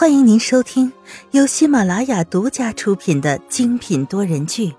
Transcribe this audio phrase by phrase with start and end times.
[0.00, 0.92] 欢迎您收听
[1.32, 4.68] 由喜马拉雅独家出品的精品多人剧《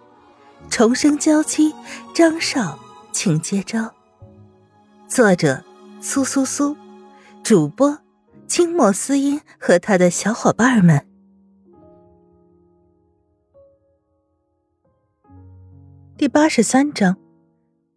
[0.70, 1.74] 重生娇妻》，
[2.16, 2.80] 张少，
[3.12, 3.94] 请接招。
[5.10, 5.62] 作者：
[6.00, 6.74] 苏苏苏，
[7.44, 8.00] 主播：
[8.48, 11.06] 清末思音和他的小伙伴们。
[16.16, 17.18] 第八十三章，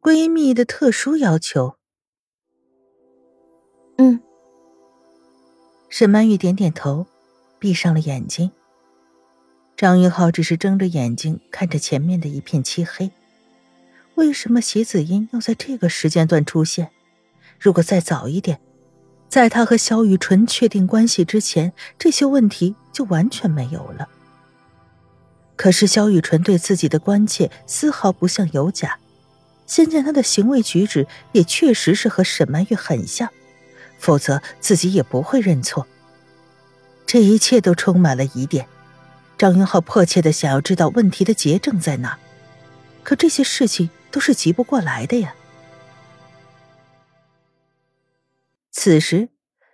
[0.01, 1.77] 闺蜜的特殊要求。
[3.99, 4.21] 嗯，
[5.89, 7.07] 沈曼玉点点头。
[7.63, 8.51] 闭上了眼睛，
[9.77, 13.13] 张云浩只是睁着眼睛看着前面的一片漆黑。
[14.17, 16.91] 为什么席子音要在这个时间段出现？
[17.61, 18.59] 如果再早一点，
[19.29, 24.09] 在他和萧雨纯确定关系之前，这些问题就完全没有了。
[25.55, 28.99] 可是萧雨纯对自己的关切丝毫不像有假，
[29.69, 33.31] 现在他的行为举止也确实是和沈曼玉很像，
[33.99, 35.87] 否则自己也不会认错。
[37.13, 38.67] 这一切都充满了疑点，
[39.37, 42.19] 张云浩迫切的想要知道问题的结症在哪，
[43.03, 45.35] 可这些事情都是急不过来的呀。
[48.71, 49.29] 此时，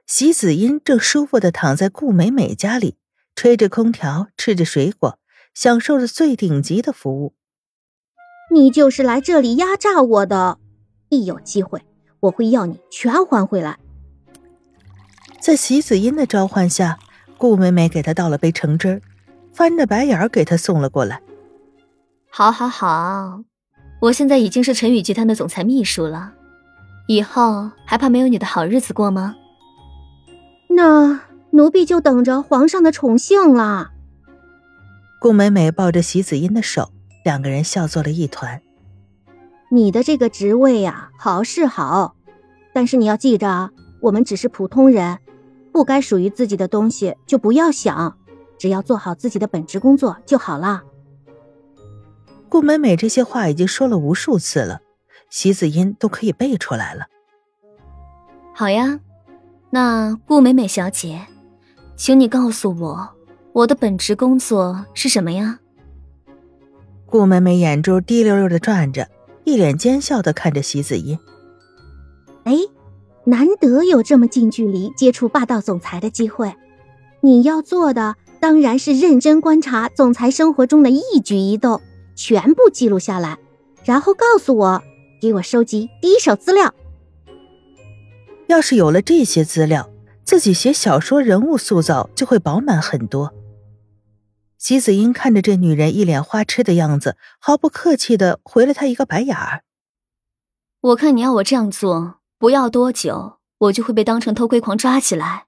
[0.05, 2.97] 席子音正舒服的躺在顾美美家里，
[3.37, 5.21] 吹着空调，吃着水果，
[5.55, 7.35] 享受着最顶级的服务。
[8.53, 10.59] 你就是来这里压榨我的，
[11.09, 11.83] 一有机会
[12.19, 13.79] 我会要你全还回来。
[15.41, 16.99] 在席子音的召唤下。
[17.39, 19.01] 顾美美给他倒了杯橙汁
[19.53, 21.23] 翻着白眼儿给他送了过来。
[22.31, 23.43] 好，好，好，
[24.01, 26.33] 我现在已经是陈宇集团的总裁秘书了，
[27.07, 29.37] 以后还怕没有你的好日子过吗？
[30.69, 31.21] 那
[31.53, 33.93] 奴婢就等着皇上的宠幸了。
[35.21, 36.91] 顾美美抱着席子音的手，
[37.25, 38.61] 两个人笑作了一团。
[39.71, 42.17] 你的这个职位呀，好是好，
[42.73, 45.19] 但是你要记着，我们只是普通人。
[45.79, 48.19] 不该属于自己的东西就不要想，
[48.59, 50.83] 只要做好自己的本职工作就好了。
[52.49, 54.81] 顾美美这些话已经说了无数次了，
[55.31, 57.07] 席子音都可以背出来了。
[58.53, 58.99] 好呀，
[59.71, 61.29] 那顾美美小姐，
[61.95, 63.11] 请你告诉我，
[63.53, 65.61] 我的本职工作是什么呀？
[67.07, 69.09] 顾美美眼珠滴溜溜的转着，
[69.45, 71.17] 一脸奸笑的看着席子音。
[72.43, 72.55] 哎。
[73.29, 76.57] 难得有这么近距离接触霸道总裁的机会，
[77.21, 81.83] 你要做的当然是认真观察总裁生活中的一举一动，
[82.17, 83.37] 全部记录下来，
[83.85, 84.83] 然后告诉我，
[85.21, 86.75] 给我收集第一手资料。
[88.47, 89.91] 要是有了这些资料，
[90.25, 93.35] 自己写小说人物塑造就会饱满很多。
[94.57, 99.65] 席子英看着这女人一脸花痴的样子，毫不客气的回了她一个白眼儿。
[100.81, 102.18] 我看你要我这样做。
[102.39, 105.47] 不要多久，我就会被当成偷窥狂抓起来。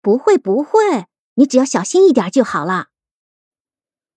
[0.00, 2.86] 不会不会，你只要小心一点就好了。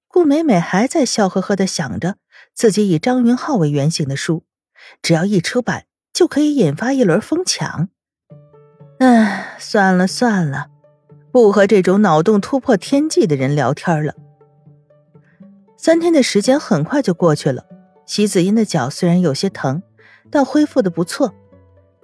[0.08, 2.16] 顾美美还在笑呵呵的想着
[2.54, 4.46] 自己以张云浩为原型的书，
[5.02, 7.90] 只要一出版就可以引发一轮疯抢。
[9.00, 10.68] 唉，算了算了，
[11.34, 14.16] 不和这种脑洞突破天际的人聊天了。
[15.76, 17.66] 三天的时间很快就过去了，
[18.06, 19.84] 席子音的脚虽然有些疼，
[20.32, 21.34] 但恢复的不错。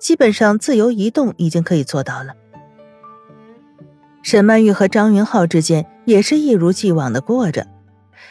[0.03, 2.33] 基本上自由移动已经可以做到了。
[4.21, 7.67] 沈曼玉和张云浩之间也是一如既往的过着，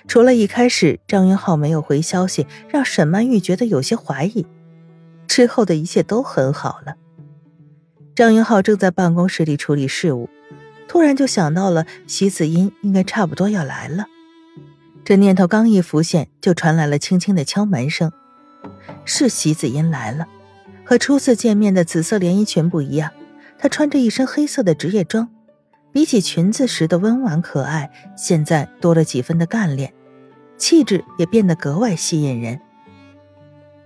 [0.07, 4.47] 除了一开始张云浩没有回消息，让沈曼玉觉得有些怀疑，
[5.27, 6.97] 之后的一切都很好了。
[8.15, 10.29] 张云浩正在办公室里处理事务，
[10.87, 14.05] 突然就想到了席子音应该差不多要来了。
[15.07, 18.13] 这念头刚一浮现，就传来了轻轻的敲门声，
[19.07, 20.27] 是席子音来了。
[20.85, 23.11] 和初次见面的紫色连衣裙不一样，
[23.59, 25.29] 她穿着一身黑色的职业装，
[25.93, 29.93] 比起裙子时的温婉可爱，现在多了几分的干练，
[30.57, 32.61] 气质也变得格外吸引人。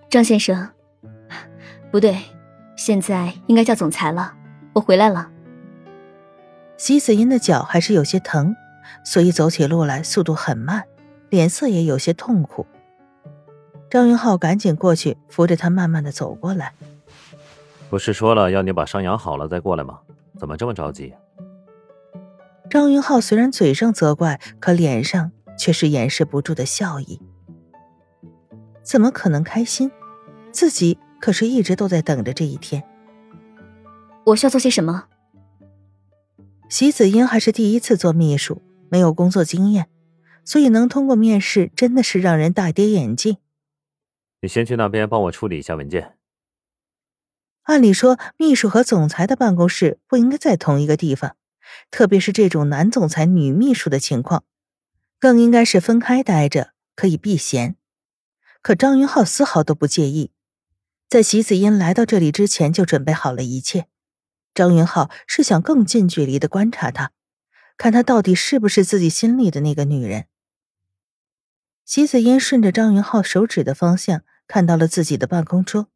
[0.09, 0.69] 张先生，
[1.91, 2.17] 不对，
[2.77, 4.35] 现在应该叫总裁了。
[4.73, 5.31] 我回来了。
[6.77, 8.55] 席子音的脚还是有些疼，
[9.05, 10.85] 所以走起路来速度很慢，
[11.31, 12.67] 脸色也有些痛苦。
[13.97, 16.75] 张云浩赶紧过去扶着他，慢慢的走过来。
[17.89, 20.01] 不是说了要你把伤养好了再过来吗？
[20.39, 21.15] 怎么这么着急？
[22.69, 27.23] 张云浩虽然嘴上责怪，可脸上却是掩饰不住的笑意。
[28.83, 29.91] 怎么可能开心？
[30.53, 32.85] 自己可是一直都在等着这一天。
[34.27, 35.05] 我需要做些什么？
[36.69, 38.61] 席子英还是第一次做秘书，
[38.91, 39.87] 没有工作经验，
[40.45, 43.39] 所以能通过面试真的是让人大跌眼镜。
[44.47, 46.17] 你先去那边帮我处理一下文件。
[47.63, 51.37] 按理说，秘书和总裁的办公室不应该在同一个地方，
[51.91, 54.45] 特别是这种男总裁女秘书的情况，
[55.19, 57.75] 更应该是分开待着，可以避嫌。
[58.63, 60.31] 可张云浩丝毫都不介意，
[61.09, 63.89] 在席子英来到这里之前就准备好了一切。
[64.55, 67.11] 张云浩是想更近距离的观察她，
[67.77, 70.27] 看她到底是不是自己心里的那个女人。
[71.85, 75.89] 席子英顺着张云浩手指的方向，看到了自己的办公桌，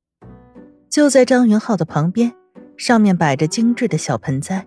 [0.88, 2.32] 就在张云浩的旁边，
[2.76, 4.66] 上面摆着精致的小盆栽。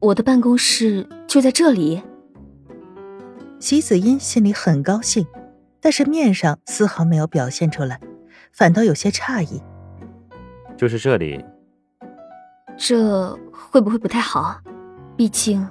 [0.00, 2.02] 我的办公室就在这里。
[3.60, 5.26] 席子音心里很高兴，
[5.80, 8.00] 但是面上丝毫没有表现出来，
[8.52, 9.62] 反倒有些诧异。
[10.76, 11.44] 就是这里。
[12.76, 14.60] 这会不会不太好？
[15.16, 15.66] 毕竟，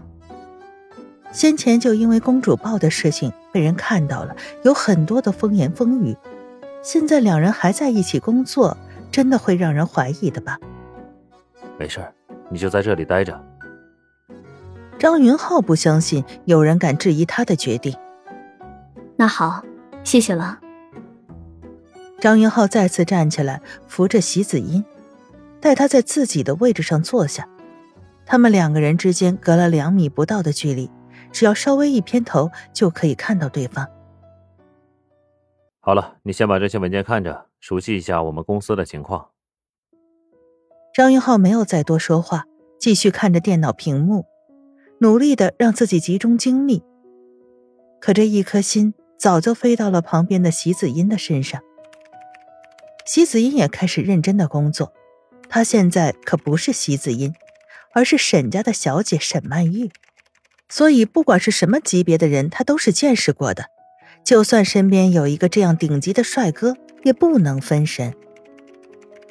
[1.31, 6.15] 先前就因为公主抱的事情被人看到了，有很多的风言风语。
[6.83, 8.77] 现在两人还在一起工作，
[9.09, 10.59] 真的会让人怀疑的吧？
[11.79, 12.01] 没事
[12.49, 13.41] 你就在这里待着。
[14.99, 17.95] 张云浩不相信有人敢质疑他的决定。
[19.15, 19.63] 那好，
[20.03, 20.59] 谢谢了。
[22.19, 24.83] 张云浩再次站起来，扶着席子音，
[25.61, 27.47] 带他在自己的位置上坐下。
[28.25, 30.89] 他们两个人之间隔了两米不到的距离，
[31.31, 33.87] 只要稍微一偏头就可以看到对方。
[35.85, 39.31] 好了，你先把这些文件看着，熟悉一下我们公司的情况。
[40.95, 42.45] 张云浩没有再多说话，
[42.79, 44.25] 继续看着电脑屏幕。
[45.01, 46.81] 努力的让自己集中精力，
[47.99, 51.61] 可这一颗心早就飞到了旁边的席子音的身上。
[53.05, 54.93] 席子音也开始认真的工作，
[55.49, 57.33] 她现在可不是席子音，
[57.91, 59.91] 而是沈家的小姐沈曼玉，
[60.69, 63.65] 所以不管是什么级别的人，她都是见识过的。
[64.23, 68.13] 就算身边有一个这样顶级的帅哥，也不能分神。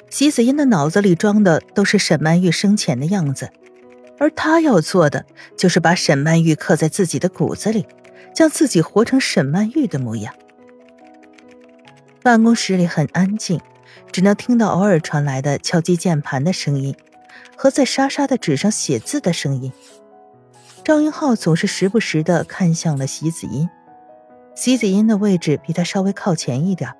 [0.09, 3.49] 席子音的脑子里装的都是沈曼玉生前的样子。
[4.19, 5.25] 而他要做的，
[5.57, 7.85] 就是把沈曼玉刻在自己的骨子里，
[8.33, 10.33] 将自己活成沈曼玉的模样。
[12.21, 13.59] 办公室里很安静，
[14.11, 16.95] 只能听到偶尔传来的敲击键盘的声音，
[17.57, 19.73] 和在沙沙的纸上写字的声音。
[20.85, 23.67] 张云浩总是时不时的看向了席子音，
[24.55, 26.91] 席子音的位置比他稍微靠前一点，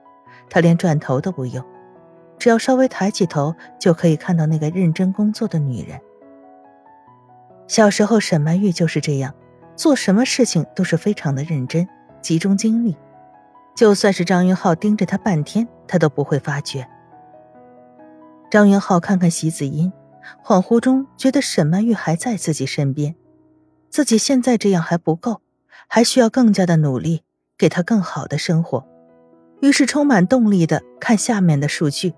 [0.49, 1.63] 他连转头都不用，
[2.39, 5.99] 只要稍微抬起头，就可以看到那个认真工作的女人。
[7.67, 9.33] 小时候，沈曼玉就是这样，
[9.75, 11.87] 做什么事情都是非常的认真，
[12.21, 12.97] 集中精力。
[13.75, 16.87] 就算是张云浩盯着她半天，她都不会发觉。
[18.51, 19.91] 张云浩看看席子音，
[20.43, 23.15] 恍惚中觉得沈曼玉还在自己身边，
[23.89, 25.41] 自己现在这样还不够，
[25.87, 27.23] 还需要更加的努力，
[27.57, 28.85] 给他更好的生活。
[29.61, 32.13] 于是充满动力的看下面的数据。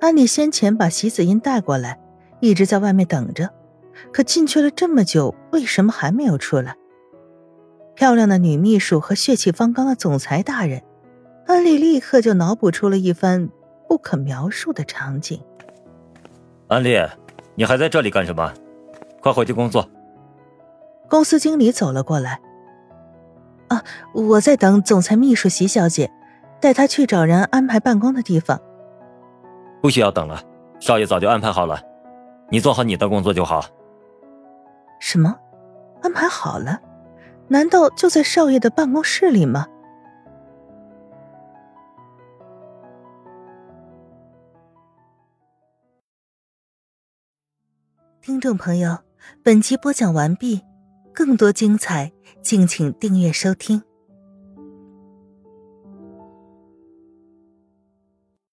[0.00, 2.00] 安妮先前把席子音带过来，
[2.40, 3.50] 一直在外面等着。
[4.12, 6.76] 可进去了这么久，为什么还没有出来？
[7.94, 10.82] 漂亮的女秘书和血气方刚的总裁大人，
[11.46, 13.48] 安利立刻就脑补出了一番
[13.88, 15.40] 不可描述的场景。
[16.68, 16.98] 安利，
[17.54, 18.52] 你还在这里干什么？
[19.22, 19.88] 快回去工作。
[21.08, 22.40] 公司经理走了过来。
[23.68, 23.82] 啊，
[24.12, 26.10] 我在等总裁秘书席小姐，
[26.60, 28.60] 带她去找人安排办公的地方。
[29.82, 30.42] 不需要等了，
[30.80, 31.80] 少爷早就安排好了，
[32.50, 33.64] 你做好你的工作就好。
[35.00, 35.36] 什么？
[36.02, 36.80] 安排好了？
[37.48, 39.66] 难道就在少爷的办公室里吗？
[48.20, 48.98] 听众朋友，
[49.44, 50.60] 本集播讲完毕，
[51.16, 53.82] 更多精彩，敬请订阅收听。